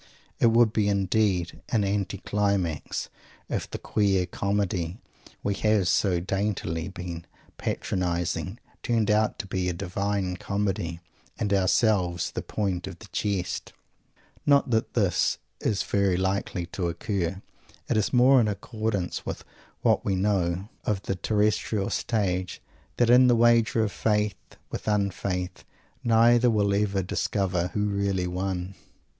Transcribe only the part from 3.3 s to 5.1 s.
if the queer Comedy